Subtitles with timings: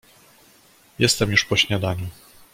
[0.99, 2.05] "Jestem już po śniadaniu."